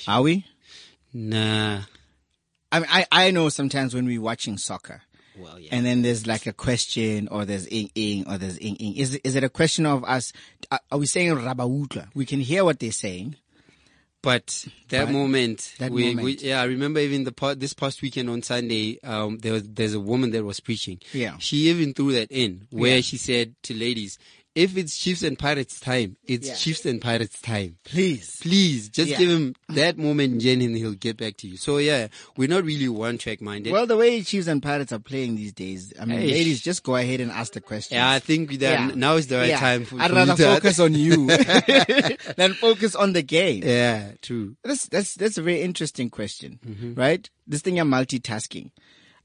[0.06, 0.46] Are we?
[1.12, 1.80] Nah.
[2.70, 5.02] I mean, I, I know sometimes when we're watching soccer,
[5.36, 5.70] Well, yeah.
[5.72, 8.96] and then there's like a question or there's ing ing or there's ing ing.
[8.96, 10.32] Is, is it a question of us?
[10.70, 12.10] Are, are we saying rabautla?
[12.14, 13.34] We can hear what they're saying,
[14.22, 15.12] But that Right.
[15.12, 16.24] moment, That we, moment.
[16.24, 19.64] we, yeah, I remember even the part, this past weekend on Sunday, um, there was,
[19.64, 21.00] there's a woman that was preaching.
[21.12, 21.37] Yeah.
[21.38, 23.00] She even threw that in where Yeah.
[23.02, 24.18] she said to ladies,
[24.54, 26.54] if it's Chiefs and Pirates time, it's Yeah.
[26.54, 27.76] Chiefs and Pirates time.
[27.84, 28.36] Please.
[28.42, 29.18] Please, just Yeah.
[29.18, 31.56] give him that moment, Jen, and he'll get back to you.
[31.56, 33.72] So yeah, we're not really one track minded.
[33.72, 36.96] Well, the way Chiefs and Pirates are playing these days, I mean, ladies, just go
[36.96, 37.96] ahead and ask the question.
[37.96, 39.60] yeah, I think that now is the right Yeah.
[39.60, 41.26] time for, I'd rather you to- focus on you
[42.36, 43.62] than focus on the game.
[43.64, 44.56] Yeah, true.
[44.64, 46.94] That's that's that's a very interesting question, Mm-hmm.
[46.94, 47.28] right?
[47.46, 48.70] This thing of multitasking.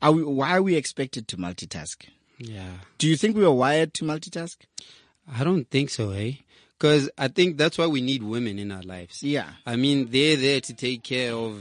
[0.02, 1.98] Are we, why are we expected to multitask?
[2.38, 2.70] Yeah.
[3.00, 4.58] Do you think we are wired to multitask?
[5.36, 6.34] I don't think so, eh?
[6.78, 9.24] Because I think that's why we need women in our lives.
[9.24, 9.50] Yeah.
[9.66, 11.60] I mean, they're there to take care of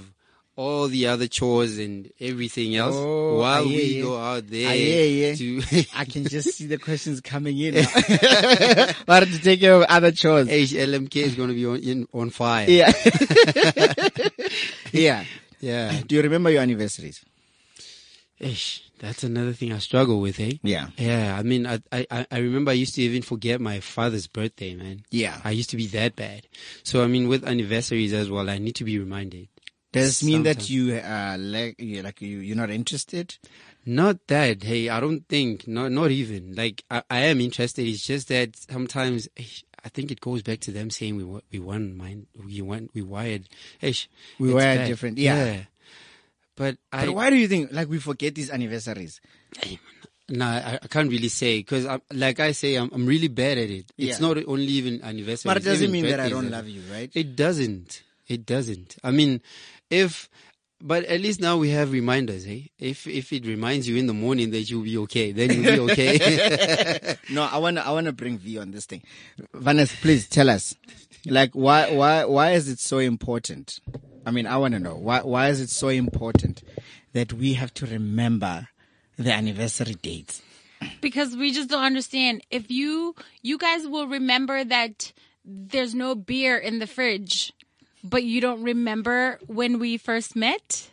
[0.57, 4.02] all the other chores and everything else Oh, while yeah, we yeah.
[4.02, 5.35] go out there Ah, yeah, yeah.
[5.35, 5.85] to.
[5.94, 7.74] I can just see the questions coming in.
[9.07, 10.48] But to take care of other chores.
[10.48, 12.68] HLMK is going to be on, in, on fire.
[12.68, 12.92] Yeah.
[14.92, 15.24] yeah.
[15.61, 16.00] Yeah.
[16.07, 17.22] Do you remember your anniversaries?
[18.38, 20.54] Ish, that's another thing I struggle with, eh?
[20.62, 20.88] Yeah.
[20.96, 24.74] Yeah, I mean, I, I, I remember I used to even forget my father's birthday,
[24.74, 25.04] man.
[25.11, 25.40] Yeah.
[25.44, 26.46] I used to be that bad.
[26.82, 29.48] So, I mean, with anniversaries as well, I need to be reminded.
[29.92, 33.38] Does this mean that you uh like you like you you're not interested?
[33.87, 34.62] Not that.
[34.62, 35.66] Hey, I don't think.
[35.66, 36.54] Not not even.
[36.54, 37.87] Like I, I am interested.
[37.87, 41.96] It's just that sometimes I think it goes back to them saying we we won
[41.96, 43.48] mind we want we wired.
[43.80, 44.88] Ish, We wired bad.
[44.88, 45.62] different, yeah.
[46.57, 49.21] But I But why do you think like we forget these anniversaries?
[50.29, 53.71] no, I, I can't really say because like I say, I'm I'm really bad at
[53.71, 53.92] it.
[53.97, 54.27] It's Yeah.
[54.27, 55.49] not only even anniversary.
[55.51, 57.11] But it doesn't mean that I don't love you, right?
[57.14, 58.03] It doesn't.
[58.27, 58.97] It doesn't.
[59.05, 59.40] I mean,
[59.88, 60.29] if,
[60.83, 62.62] but at least now we have reminders, eh?
[62.77, 65.79] If, if it reminds you in the morning that you'll be okay, then you'll be
[65.92, 67.16] okay.
[67.31, 69.03] No, I wanna I wanna bring V on this thing.
[69.55, 70.75] Vanessa, please tell us.
[71.25, 73.79] Like why why why is it so important?
[74.27, 74.97] I mean I wanna know.
[74.97, 76.62] Why why is it so important
[77.12, 78.69] that we have to remember
[79.17, 80.43] the anniversary dates?
[81.01, 82.43] because we just don't understand.
[82.51, 85.12] If you you guys will remember that
[85.45, 87.53] there's no beer in the fridge,
[88.03, 90.91] but you don't remember when we first met.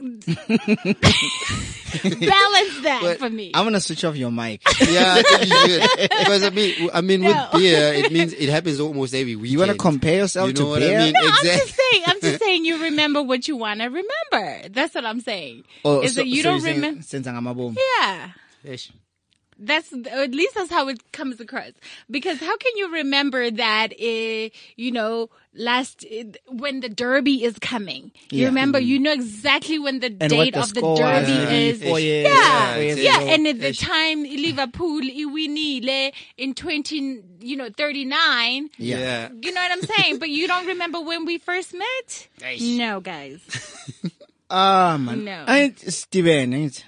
[2.02, 3.50] Balance that for me.
[3.54, 4.62] I'm gonna switch off your mic.
[4.80, 6.10] yeah, I think you should.
[6.20, 7.48] Because I mean, I mean, No.
[7.52, 9.50] with beer, it means it happens almost every week.
[9.50, 10.98] You wanna compare yourself You know to what beer?
[10.98, 11.12] I mean?
[11.14, 11.58] no, I'm exactly.
[11.66, 12.02] just saying.
[12.06, 12.64] I'm just saying.
[12.64, 14.68] You remember what you want to remember.
[14.70, 15.64] That's what I'm saying.
[15.84, 17.02] Oh, is so- that you so don't you're saying remember?
[17.02, 17.76] Senza ngamabomu.
[18.00, 18.28] Yeah.
[18.64, 18.90] Ish.
[19.62, 21.72] That's at least that's how it comes across.
[22.10, 23.92] Because how can you remember that?
[23.92, 28.46] Uh, you know, last uh, when the Derby is coming, you Yeah.
[28.46, 28.78] remember.
[28.80, 31.82] You know exactly when the And date the of the Derby maybe is.
[31.82, 33.78] four years, yeah, four yeah, and at the Ish.
[33.80, 38.70] time Liverpool iwinile in twenty, you know, thirty nine.
[38.78, 39.28] Yeah.
[39.42, 40.18] You know what I'm saying?
[40.20, 42.28] but you don't remember when we first met?
[42.60, 43.40] No, guys.
[44.52, 45.24] Ah man.
[45.24, 45.44] No.
[45.46, 46.84] Ain't Steven, ain't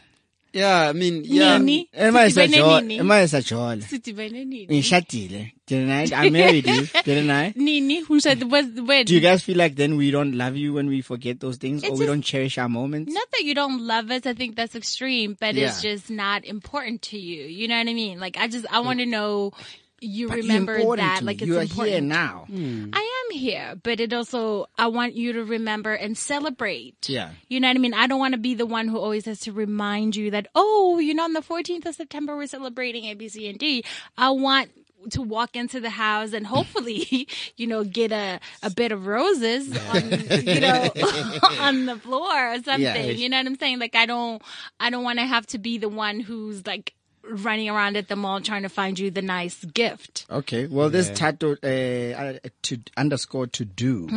[0.53, 1.57] Yeah, I mean, yeah.
[1.59, 1.89] Nini?
[1.95, 2.29] Am I?
[2.29, 2.99] Nini?
[2.99, 4.67] Am I nini?
[4.69, 5.53] Ngishadile.
[5.67, 6.27] Didn't I?
[6.27, 7.55] I married you, didn't I?
[7.57, 9.07] Nini, who said was when?
[9.07, 11.85] Do you guys feel like then we don't love you when we forget those things,
[11.85, 13.13] or we don't cherish our moments?
[13.15, 14.27] Not that you don't love us.
[14.27, 17.45] I think that's extreme, but it's just not important to you.
[17.45, 18.21] You know what I mean?
[18.21, 19.53] Like I just I want to know
[20.01, 21.23] you But remember that.
[21.23, 21.89] Like it's you are important.
[21.89, 22.47] here now.
[22.51, 22.93] I am
[23.33, 27.09] here, but it also I want you to remember and celebrate.
[27.09, 27.31] Yeah.
[27.49, 27.95] You know what I mean?
[27.95, 30.99] I don't want to be the one who always has to remind you that, oh,
[30.99, 33.85] you know, on the 14th of September, we're celebrating A, B, C, and D.
[34.17, 34.71] I want
[35.11, 39.77] to walk into the house and hopefully, you know, get a, a bed of roses
[39.89, 40.11] on,
[40.45, 40.91] you know,
[41.59, 42.83] on the floor or something.
[42.83, 43.03] Yeah.
[43.03, 43.79] You know what I'm saying?
[43.79, 44.43] Like, I don't,
[44.79, 48.17] I don't want to have to be the one who's like running around at the
[48.17, 50.27] mall trying to find you the nice gift.
[50.31, 50.67] Okay.
[50.67, 54.09] Well, this title uh, uh, to underscore to do,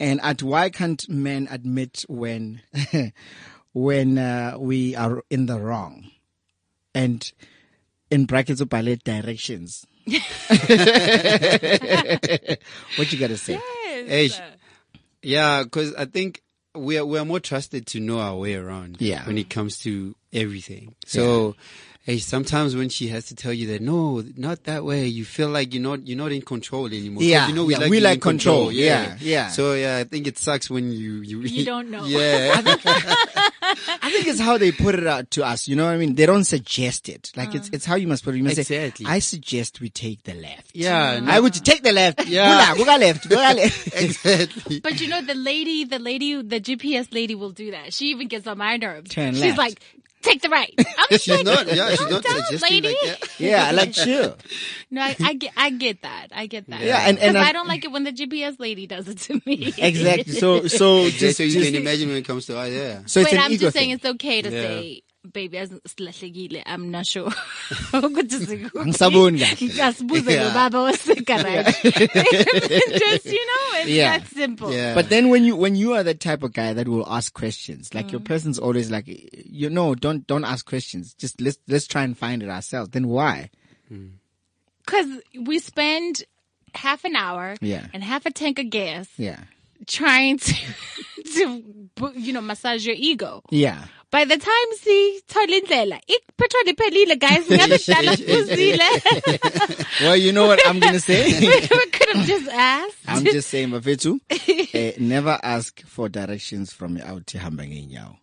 [0.00, 2.62] and at why can't men admit when
[3.72, 6.10] when uh, we are in the wrong,
[6.94, 7.30] and
[8.10, 9.86] in brackets of ballet directions.
[10.06, 10.20] what
[13.12, 13.60] you gotta say?
[14.06, 14.40] Ish.
[15.22, 16.42] Yeah, because I think
[16.74, 19.00] we are we are more trusted to know our way around.
[19.00, 19.26] Yeah.
[19.26, 21.56] When it comes to everything, so.
[22.08, 25.50] Hey, sometimes when she has to tell you that no, not that way, you feel
[25.50, 27.22] like you're not you're not in control anymore.
[27.22, 28.68] Yeah, you know we yeah, like, we like control.
[28.68, 28.72] control.
[28.72, 29.48] Yeah, yeah.
[29.48, 32.06] So yeah, I think it sucks when you you, You don't know.
[32.06, 35.68] Yeah, I think it's how they put it out to us.
[35.68, 36.14] You know what I mean?
[36.14, 37.30] They don't suggest it.
[37.36, 37.72] Like it's uh.
[37.74, 38.38] it's how you must put it.
[38.38, 39.04] You must Exactly.
[39.04, 42.26] say, "I suggest we take the left." yeah, I would take the left.
[42.26, 42.74] Yeah.
[42.74, 42.88] Go left.
[42.88, 43.28] Go left.
[43.28, 43.86] Go left.
[43.94, 44.80] exactly.
[44.80, 47.92] But you know, the lady, the lady, the GPS lady will do that.
[47.92, 49.10] She even gets on my nerves.
[49.10, 49.58] Turn She's left.
[49.58, 49.80] like,
[50.28, 50.72] take the right.
[50.78, 52.88] I'm just She's like, not, yeah, she's not down, suggesting lady.
[53.02, 53.40] like that.
[53.40, 54.36] Yeah, like chill.
[54.90, 56.28] No, I, I get, I get that.
[56.34, 56.80] I get that.
[56.80, 59.18] Yeah, and- and 'Cause I- I, don't like it when the GPS lady does it
[59.18, 59.74] to me.
[59.78, 60.32] Exactly.
[60.32, 63.00] So, so Just just, so you just can imagine when it comes to us, yeah.
[63.06, 63.96] so it's But I'm ego just saying thing.
[63.96, 64.62] it's okay to Yeah.
[64.62, 67.30] say, baby, as silahlekile, I'm not sure.
[67.92, 68.78] Ukuthi sikuphi.
[68.78, 69.68] Angisaboni kahle.
[69.68, 70.44] Ngiyasibuza Yeah.
[70.44, 71.66] nobaba wasika, right?
[72.98, 74.18] Just, you know, it's Yeah.
[74.18, 74.72] that simple.
[74.72, 74.94] Yeah.
[74.94, 77.94] But then when you when you are the type of guy that will ask questions,
[77.94, 78.12] like Mm.
[78.12, 81.14] your person's always like, you know, don't don't ask questions.
[81.14, 82.90] Just let's let's try and find it ourselves.
[82.90, 83.50] Then why?
[84.86, 85.06] Cause
[85.38, 86.22] we spend
[86.74, 87.86] half an hour Yeah.
[87.92, 89.40] and half a tank of gas Yeah,
[89.86, 90.54] trying to,
[91.34, 91.62] to,
[92.16, 93.42] you know, massage your ego.
[93.50, 93.84] yeah.
[94.10, 98.88] By the time sithola indlela, i-petrol iphelile guys, ngabe kudala sibuzile.
[100.00, 101.24] Well, you know what I'm gonna say.
[101.40, 102.96] we could have just asked.
[103.06, 104.18] I'm just saying, Mafetu,
[104.74, 108.16] eh, never ask for directions from out hamba ngenyawo.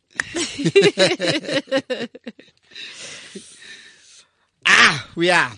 [4.65, 5.51] ah, we are.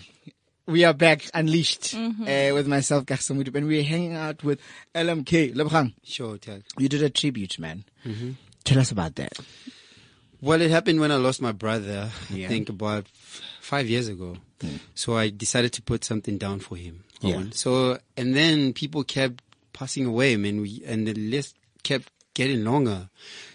[0.66, 4.60] We are back, unleashed, uh, with myself, Gasamudu, and we're hanging out with
[4.94, 5.54] LMK.
[5.54, 6.58] Lebogang, Sure, tell.
[6.76, 7.84] you did a tribute, man.
[8.64, 9.32] Tell us about that.
[10.40, 12.46] Well, it happened when I lost my brother, Yeah.
[12.46, 14.36] I think about f- five years ago.
[14.60, 14.76] Hmm.
[14.94, 17.04] So I decided to put something down for him.
[17.20, 17.44] Yeah.
[17.50, 20.60] So, and then people kept passing away, man.
[20.60, 23.08] We, and the list kept getting longer,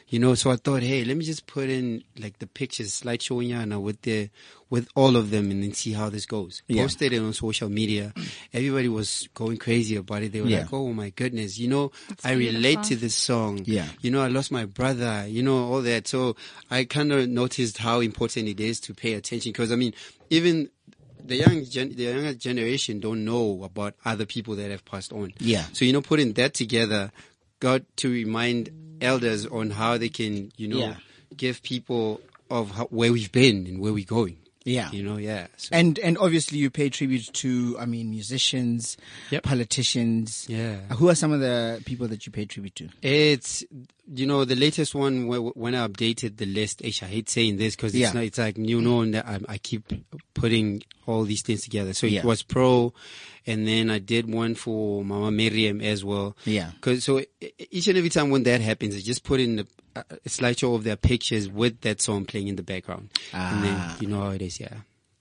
[0.09, 3.45] you know, so I thought, hey, let me just put in like the pictures, slideshow
[3.47, 4.29] Yana with the,
[4.69, 6.61] with all of them and then see how this goes.
[6.67, 6.83] Yeah.
[6.83, 8.13] Posted it on social media.
[8.53, 10.31] Everybody was going crazy about it.
[10.31, 10.59] They were Yeah.
[10.59, 11.91] like, oh my goodness, you know,
[12.23, 13.61] I relate to this song.
[13.65, 13.87] Yeah.
[14.01, 16.07] You know, I lost my brother, you know, all that.
[16.07, 16.35] So
[16.69, 19.93] I kind of noticed how important it is to pay attention because I mean,
[20.29, 20.69] even
[21.25, 25.33] the young gen- the younger generation don't know about other people that have passed on.
[25.39, 25.63] Yeah.
[25.73, 27.11] So you know, putting that together
[27.63, 28.69] got to remind
[29.01, 30.95] elders on how they can, you know, Yeah.
[31.43, 34.37] give people of how, where we've been and where we're going.
[34.65, 34.89] Yeah.
[34.91, 35.47] You know, yeah.
[35.57, 38.97] So, And and obviously you pay tribute to, I mean, musicians,
[39.31, 39.43] Yep.
[39.43, 40.45] politicians.
[40.47, 40.77] Yeah.
[40.95, 42.89] Who are some of the people that you pay tribute to?
[43.01, 43.63] It's
[44.13, 46.81] you know the latest one when I updated the list.
[46.83, 48.07] Ish, I hate saying this because Yeah.
[48.07, 48.23] it's not.
[48.23, 49.91] It's like you know that I, I keep
[50.33, 51.93] putting all these things together.
[51.93, 52.19] So Yeah.
[52.19, 52.93] it was pro,
[53.45, 56.35] and then I did one for Mama Miriam as well.
[56.45, 56.71] Yeah.
[56.75, 57.21] Because so
[57.71, 60.83] each and every time when that happens, I just put in the, a slideshow of
[60.83, 63.97] their pictures with that song playing in the background, and then Ah.
[63.99, 64.59] you know how it is.
[64.59, 64.77] Yeah.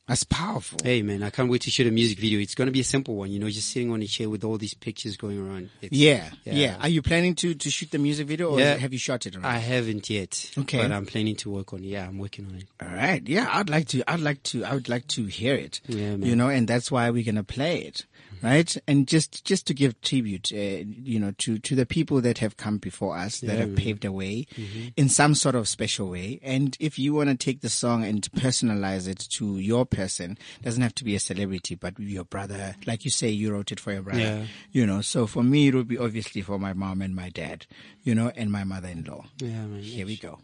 [0.08, 0.80] That's powerful.
[0.82, 2.40] Hey man, I can't wait to shoot a music video.
[2.40, 4.58] It's gonna be a simple one, you know, just sitting on a chair with all
[4.58, 5.70] these pictures going around.
[5.80, 6.76] It's, Yeah, yeah, Yeah.
[6.80, 8.76] Are you planning to to shoot the music video, or Yeah.
[8.78, 9.48] have you shot it already?
[9.56, 10.50] I haven't yet.
[10.58, 10.78] Okay.
[10.78, 11.86] But I'm planning to work on it.
[11.86, 12.64] Yeah, I'm working on it.
[12.82, 13.22] All right.
[13.26, 14.02] Yeah, I'd like to.
[14.10, 14.64] I'd like to.
[14.64, 15.80] I would like to hear it.
[15.86, 16.24] Yeah, man.
[16.28, 18.04] You know, and that's why we're gonna play it,
[18.42, 18.76] right?
[18.88, 22.56] And just just to give tribute, uh, you know, to to the people that have
[22.56, 24.88] come before us that have paved the way Mm-hmm.
[24.96, 26.40] in some sort of special way.
[26.42, 30.82] And if you want to take the song and personalize it to your person, doesn't
[30.82, 33.92] have to be a celebrity, but your brother, like you say, you wrote it for
[33.92, 34.20] your brother.
[34.20, 34.44] Yeah.
[34.70, 37.66] You know, so for me, it would be obviously for my mom and my dad,
[38.02, 39.24] you know, and my mother-in-law.
[39.38, 39.82] Yeah, man.
[39.82, 40.38] Here we go.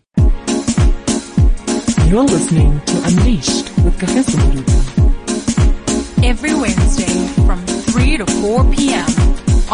[2.09, 6.25] You're listening to Unleashed with Kagiso Moruti.
[6.25, 7.65] Every Wednesday from
[7.99, 9.11] 3 to 4 p.m.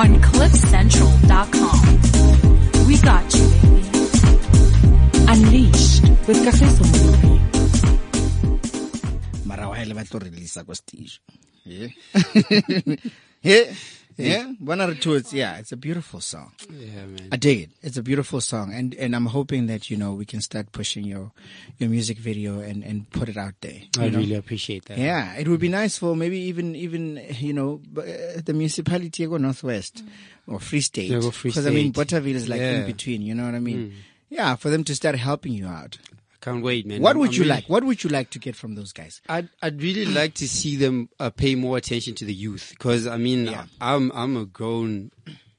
[0.00, 1.80] on cliffcentral.com.
[2.88, 3.84] We got you, baby.
[5.32, 7.34] Unleashed with Moruti.
[9.44, 11.20] mara wa hele ba tlo releasa ko stage
[11.68, 11.88] yeah
[13.50, 13.66] yeah
[14.16, 15.14] yeah bona two.
[15.14, 17.28] It's yeah it's a beautiful song Yeah, man.
[17.32, 20.24] i dig it it's a beautiful song and and i'm hoping that you know we
[20.24, 21.32] can start pushing your
[21.78, 24.18] your music video and and put it out there I know?
[24.18, 24.98] really appreciate that.
[24.98, 29.36] yeah it would be nice for maybe even even you know uh, the municipality go
[29.36, 30.04] northwest
[30.46, 32.08] or free state Yeah, go Free because i mean State.
[32.08, 32.82] Bothaville is like in Yeah.
[32.82, 32.86] Mm.
[32.86, 33.94] between you know what i mean
[34.30, 35.98] yeah for them to start helping you out
[36.44, 37.00] Can't wait, man.
[37.00, 38.92] what I'm- would I'm you really- like what would you like to get from those
[38.92, 42.66] guys I'd I'd really like to see them uh, pay more attention to the youth
[42.76, 43.64] because I mean Yeah.
[43.80, 45.10] I'm I'm a grown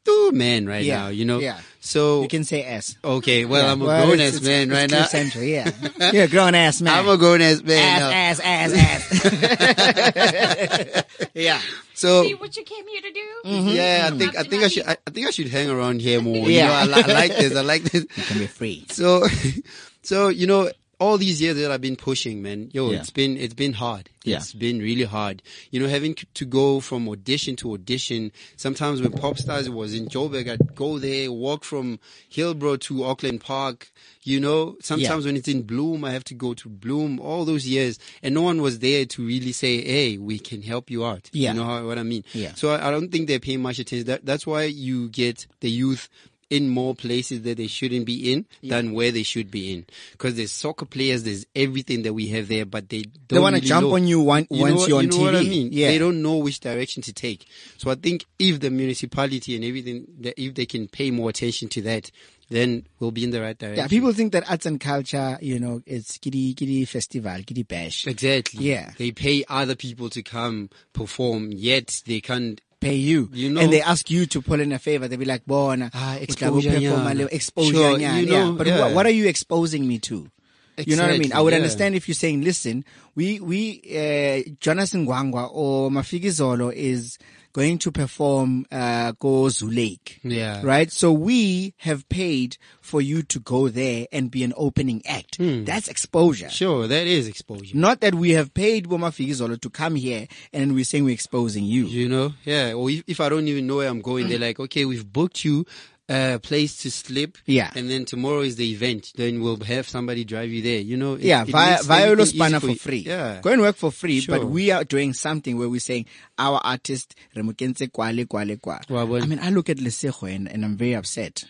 [0.05, 1.39] dude, man right Yeah, now, you know.
[1.39, 1.59] yeah.
[1.79, 4.47] So you can say s okay, well Yeah, I'm a well, grown it's- ass it's-
[4.47, 5.05] man it's right now.
[5.07, 5.71] Central, yeah.
[6.13, 6.93] You're a grown ass man.
[6.93, 7.99] I'm a grown ass man.
[7.99, 8.11] now.
[8.11, 9.03] ass, ass, ass,
[10.15, 11.03] ass.
[11.33, 11.59] yeah.
[11.95, 13.71] So See what you came here to do?
[13.73, 16.21] yeah, I think I think I should I, I think I should hang around here
[16.21, 16.47] more.
[16.49, 16.83] Yeah.
[16.83, 17.55] You know, I, I like this.
[17.55, 18.05] I like this.
[18.15, 18.85] You can be free.
[18.89, 19.25] So,
[20.05, 22.99] so you know, all these years that I've been pushing, man, yo, Yeah.
[22.99, 24.09] it's been it's been hard.
[24.23, 24.37] Yeah.
[24.37, 25.43] It's been really hard.
[25.69, 28.31] You know, having to go from audition to audition.
[28.55, 31.99] Sometimes when pop stars was in Joburg, I'd go there, walk from
[32.31, 33.91] Hillbrow to Auckland Park.
[34.23, 37.19] You know, sometimes when it's in Bloem, I have to go to Bloem.
[37.19, 40.89] All those years, and no one was there to really say, "Hey, we can help
[40.89, 41.51] you out." Yeah.
[41.51, 42.23] You know how, what I mean?
[42.33, 42.53] Yeah.
[42.55, 44.07] So I, I don't think they're paying much attention.
[44.07, 46.09] That, that's why you get the youth
[46.49, 49.85] in more places that they shouldn't be in than where they should be in.
[50.11, 53.57] Because there's soccer players, there's everything that we have there, but they don't They wanna
[53.57, 55.49] really jump know- on you one- know once you're on you know what I TV.
[55.49, 55.69] mean?
[55.71, 55.87] Yeah.
[55.89, 57.45] They don't know which direction to take.
[57.77, 60.05] So I think if the municipality and everything,
[60.37, 62.11] if they can pay more attention to that,
[62.49, 63.83] then we'll be in the right direction.
[63.83, 68.05] Yeah, people think that arts and culture, you know, it's kitty kitty festival, kitty bash.
[68.05, 68.65] Exactly.
[68.65, 68.91] Yeah.
[68.99, 72.61] They pay other people to come perform, yet they can't.
[72.79, 75.07] Pay you, You know- and they ask you to pull in a favor.
[75.07, 77.97] They be like, "Bona, Ah, o tla bo exposure perform a nyana." little exposure, Sure,
[77.97, 78.51] nyana." you yeah.
[78.57, 78.79] But yeah.
[78.79, 80.29] what, what are you exposing me to?
[80.77, 81.31] You know what I mean?
[81.31, 81.57] I would yeah.
[81.57, 82.83] understand if you're saying, "Listen,
[83.15, 87.17] we we uh, Jonas Gwangwa or Mafikizolo is
[87.55, 90.61] going to perform uh, go Zoo Lake." Yeah.
[90.63, 90.91] right?
[90.91, 95.37] So we have paid for you to go there and be an opening act.
[95.39, 96.49] That's exposure.
[96.49, 97.77] Sure, that is exposure.
[97.77, 101.63] Not that we have paid bo Mafikizolo to come here and we're saying we're exposing
[101.63, 101.85] you.
[101.85, 102.33] You know?
[102.43, 102.73] Yeah.
[102.73, 105.45] Or if, if I don't even know where I'm going, they're like, okay, we've booked
[105.45, 105.65] you
[106.07, 107.37] a place to sleep.
[107.45, 107.71] Yeah.
[107.75, 109.11] And then tomorrow is the event.
[109.15, 110.79] Then we'll have somebody drive you there.
[110.79, 111.13] You know?
[111.13, 112.97] It- yeah, it via, Spanner easy for free.
[112.99, 113.39] Yeah.
[113.41, 116.05] Go and work for free, but we are doing something where we're saying
[116.37, 118.81] our artist, Remukense Kwale Kwale Kwa.
[118.89, 119.17] Wa.
[119.17, 121.45] I mean, I look at Lesego and, and I'm very upset.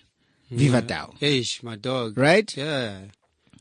[0.46, 0.58] Mm-hmm.
[0.58, 1.14] Viva Tao.
[1.22, 2.18] Eish, my dog.
[2.18, 2.56] Right?
[2.56, 2.98] Yeah.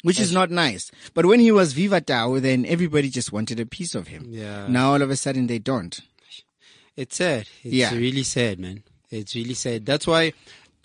[0.02, 0.90] Which is not nice.
[1.14, 4.26] But when he was Viva Tao, then everybody just wanted a piece of him.
[4.28, 4.66] Yeah.
[4.68, 5.98] Now all of a sudden they don't.
[6.94, 7.48] It's sad.
[7.62, 7.94] It's Yeah.
[7.94, 8.83] really sad, man.
[9.11, 9.87] It's really sad.
[9.87, 10.35] That's why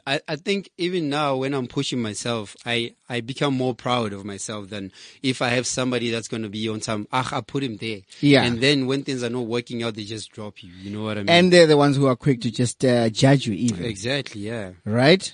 [0.05, 4.25] I, I think even now when I'm pushing myself, I, I become more proud of
[4.25, 4.91] myself than
[5.23, 8.01] if I have somebody that's going to be on some, ah, I put him there.
[8.21, 8.43] Yeah.
[8.43, 10.71] And then when things are not working out, they just drop you.
[10.71, 11.29] You know what I mean?
[11.29, 13.85] And they're the ones who are quick to just uh, judge you even.
[13.85, 14.71] exactly, yeah.
[14.85, 15.31] right?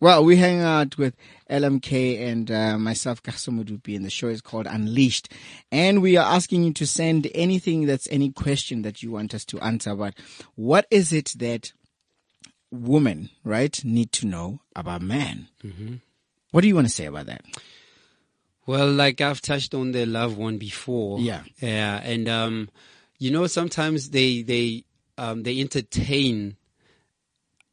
[0.00, 1.14] Well, we hang out with
[1.50, 5.32] LMK and uh, myself, Kagiso Modupi, and the show is called Unleashed.
[5.72, 9.44] And we are asking you to send anything that's any question that you want us
[9.46, 9.94] to answer.
[9.94, 10.14] But
[10.54, 11.72] what is it that
[12.70, 15.48] women, right, need to know about men?
[16.50, 17.42] What do you want to say about that?
[18.66, 21.20] Well, like I've touched on the love one before.
[21.20, 21.42] Yeah.
[21.58, 22.00] Yeah.
[22.04, 22.68] And, um,
[23.18, 24.84] you know, sometimes they, they,
[25.16, 26.57] um, they entertain,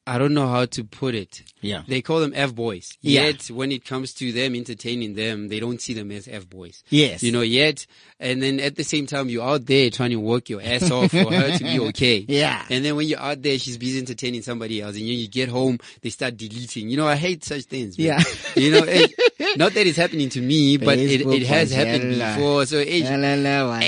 [0.07, 1.41] I don't know how to put it.
[1.61, 1.81] Yeah.
[1.87, 2.95] They call them F boys.
[3.01, 3.23] Yeah.
[3.25, 6.83] Yet when it comes to them entertaining them, they don't see them as F boys.
[6.89, 7.23] Yes.
[7.23, 7.87] You know, yet,
[8.19, 11.09] and then at the same time, you're out there trying to work your ass off
[11.09, 12.23] for her to be okay.
[12.27, 12.63] Yeah.
[12.69, 15.49] And then when you're out there, she's busy entertaining somebody else, and you, you get
[15.49, 16.87] home, they start deleting.
[16.89, 17.97] You know, I hate such things.
[17.97, 18.07] man.
[18.07, 18.23] Yeah.
[18.55, 19.11] You know, it,
[19.57, 22.65] not that it's happening to me, but it, it has happened before.
[22.65, 23.81] So, wajala.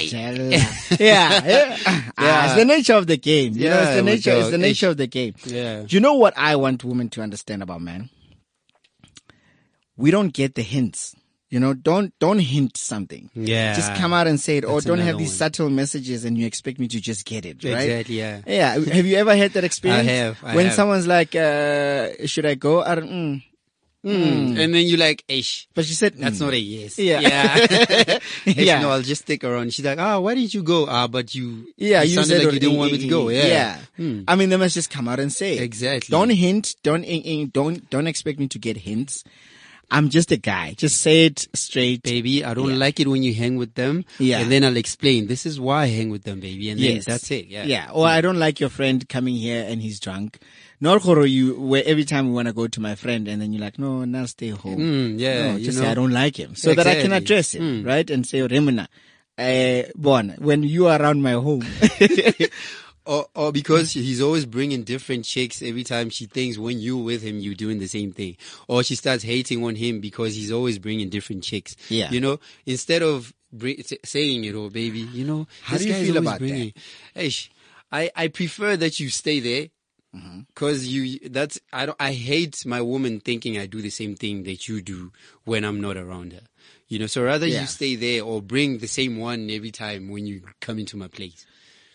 [1.00, 1.78] yeah, yeah.
[2.18, 3.54] Ah, it's the nature of the game.
[3.54, 4.32] You know, it's Yeah, the nature.
[4.32, 5.36] It's the nature of the game.
[5.46, 5.84] Yeah.
[5.84, 8.10] Do you know what I want women to understand about men?
[9.96, 11.16] We don't get the hints.
[11.50, 13.32] You know, don't don't hint something.
[13.34, 13.74] Yeah.
[13.74, 15.38] Just come out and say it, or don't have these one.
[15.38, 17.90] subtle messages and you expect me to just get it, right?
[17.90, 18.42] Exactly, yeah.
[18.46, 18.74] Yeah.
[18.74, 20.10] Have you ever had that experience?
[20.10, 20.76] have, I when have.
[20.76, 23.10] someone's like, uh, "Should I go?" I don't.
[23.10, 23.44] Mm.
[24.04, 25.68] And then you're like, ish.
[25.74, 26.42] But she said, That's mm.
[26.42, 26.98] not a yes.
[27.00, 27.20] Yeah.
[27.20, 28.20] Yeah.
[28.46, 28.82] Yeah.
[28.82, 29.74] No, I'll just stick around.
[29.74, 30.88] She's like, ah, why didn't you go?
[30.88, 33.30] Ah, but you, Yeah, you said like you didn't want me to go.
[33.30, 33.46] Yeah.
[33.46, 33.80] yeah.
[33.98, 34.22] Hmm.
[34.28, 35.62] I mean, they must just come out and say it.
[35.62, 36.12] Exactly.
[36.12, 36.76] Don't hint.
[36.84, 39.24] Don't eh, eh, don't don't expect me to get hints.
[39.90, 40.74] I'm just a guy.
[40.78, 42.04] Just say it straight.
[42.04, 42.76] Baby, I don't Yeah.
[42.76, 44.04] like it when you hang with them.
[44.20, 44.40] Yeah.
[44.40, 46.70] And then I'll explain, this is why I hang with them, baby.
[46.70, 47.06] And then Yes.
[47.06, 47.48] that's it.
[47.48, 47.64] Yeah.
[47.64, 47.90] Yeah.
[47.94, 50.40] Or I don't like your friend coming here and he's drunk.
[50.80, 53.52] Nor Koro, you where every time we want to go to my friend and then
[53.52, 54.78] you're like, no, now stay home.
[54.78, 55.86] Mm, yeah, No, you just know.
[55.86, 57.86] say I don't like him, so that I can address it, Mm.
[57.86, 58.08] right?
[58.10, 58.88] And say, Remuna,
[59.40, 61.64] uh, Bon, when you are around my home,
[63.06, 67.22] Or, or because he's always bringing different chicks every time she thinks when you're with
[67.22, 68.36] him, you're doing the same thing.
[68.68, 71.78] Or she starts hating on him because he's always bringing different chicks.
[71.88, 72.12] Yeah.
[72.12, 76.18] You know, instead of bring, saying it, oh baby, you know, How do you feel
[76.18, 76.74] about bringing,
[77.14, 77.50] Hey, sh-
[77.94, 79.68] I, I prefer that you stay there.
[80.18, 80.40] Mm-hmm.
[80.56, 84.44] Cause you, that's, I don't, I hate my woman thinking I do the same thing
[84.44, 85.12] that you do
[85.46, 86.42] when I'm not around her.
[86.88, 87.62] You know, so rather Yeah.
[87.62, 91.08] you stay there or bring the same one every time when you come into my
[91.08, 91.46] place.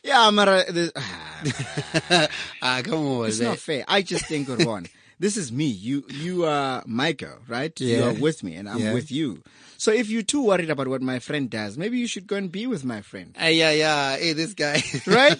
[0.05, 2.29] yeah, Mara, the- ah,
[2.63, 3.29] ah, come on.
[3.29, 3.85] it's not fair.
[3.89, 4.87] I just think, Ron,
[5.23, 5.67] this is me.
[5.67, 6.83] You, you are
[7.17, 7.81] girl, right?
[7.81, 8.93] You are with me and I'm Yeah.
[8.93, 9.43] with you.
[9.79, 12.51] So if you're too worried about what my friend does, maybe you should go and
[12.51, 13.35] be with my friend.
[13.39, 14.17] Hey, yeah, yeah.
[14.17, 14.83] Hey, this guy.
[15.07, 15.39] right?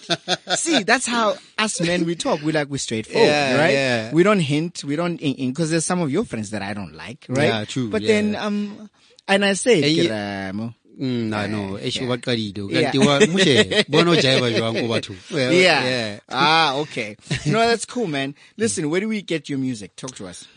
[0.55, 2.41] See, that's how us men we talk.
[2.41, 3.73] We like we straightforward, Yeah, right?
[3.73, 4.11] yeah.
[4.13, 4.83] We don't hint.
[4.85, 7.47] We don't because there's some of your friends that I don't like, right?
[7.49, 8.07] Yeah, true, But yeah.
[8.07, 8.89] then um,
[9.27, 10.75] and I say, Keramo.
[10.99, 11.77] Mm, no.
[11.77, 12.71] Esho ba qadile.
[12.71, 12.91] Yeah.
[12.91, 15.15] Kanti wa mushe bona jive jwang ko batho.
[15.31, 15.83] Yeah.
[15.83, 16.19] Yeah.
[16.29, 17.15] Ah, okay.
[17.45, 18.35] no, that's cool, man.
[18.57, 19.95] Listen, where do we get your music?
[19.95, 20.47] Talk to us.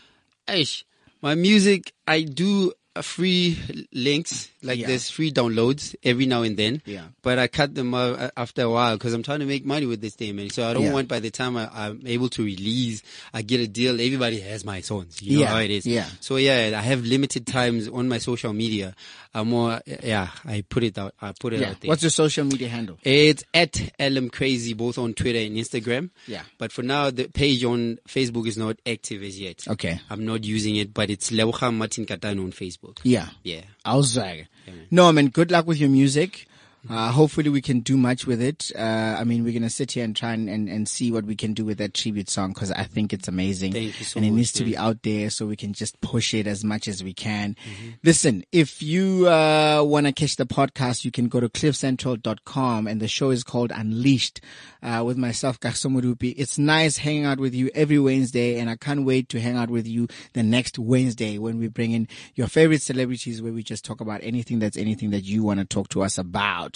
[0.47, 0.83] Eish,
[1.21, 3.57] my music, I do uh, free
[3.91, 4.87] links, like Yeah.
[4.87, 6.81] there's free downloads every now and then.
[6.85, 7.05] Yeah.
[7.23, 9.85] But I cut them uh, uh, after a while because I'm trying to make money
[9.85, 10.49] with this thing, man.
[10.51, 10.93] So I don't Yeah.
[10.93, 13.01] want by the time I, I'm able to release,
[13.33, 13.93] I get a deal.
[13.93, 15.21] Everybody has my songs.
[15.21, 15.85] You know Yeah, how it is.
[15.85, 16.05] yeah.
[16.19, 18.93] So yeah, I have limited times on my social media.
[19.33, 21.13] I'm more, yeah, I put it out.
[21.21, 21.69] I put it Yeah.
[21.71, 21.89] out there.
[21.89, 22.97] What's your social media handle?
[23.03, 26.09] It's at LM Crazy both on Twitter and Instagram.
[26.27, 26.41] Yeah.
[26.57, 29.63] But for now, the page on Facebook is not active as yet.
[29.67, 29.99] Okay.
[30.09, 32.97] I'm not using it, but it's Lebogang Martin Katano on Facebook.
[33.03, 33.29] Yeah.
[33.43, 33.61] Yeah.
[33.85, 34.47] I was Awesome.
[34.91, 36.47] No, man, good luck with your music.
[36.89, 38.71] Uh, hopefully we can do much with it.
[38.73, 41.25] Uh, I mean, we're going to sit here and try and, and, and see what
[41.25, 43.73] we can do with that tribute song because I think it's amazing.
[43.73, 45.99] Thank you so and it much, needs to be out there so we can just
[45.99, 47.55] push it as much as we can.
[47.55, 47.89] Mm-hmm.
[48.03, 53.01] Listen, if you, uh, want to catch the podcast, you can go to cliffcentral.com and
[53.01, 54.39] the show is called Unleashed,
[54.81, 56.33] uh, with myself, Kagiso Modupi.
[56.37, 59.69] It's nice hanging out with you every Wednesday and I can't wait to hang out
[59.69, 63.83] with you the next Wednesday when we bring in your favorite celebrities where we just
[63.83, 66.66] talk about anything that's anything that you want to talk to us about.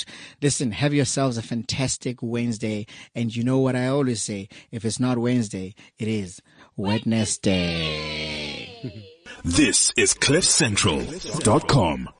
[0.41, 2.85] Listen, have yourselves a fantastic Wednesday.
[3.15, 4.47] And you know what I always say?
[4.71, 6.41] If it's not Wednesday, it is
[6.75, 7.91] Wednesday.
[9.43, 12.09] This is CliffCentral.com.